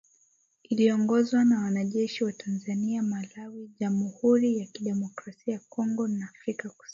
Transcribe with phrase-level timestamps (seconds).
[0.63, 6.89] Iliongozwa na wanajeshi wa Tanzania, Malawi, Jamuhuri ya Kidemokrasia ya Kongo na Afrika kusini